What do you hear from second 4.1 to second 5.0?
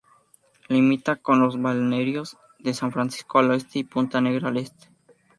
Negra al este.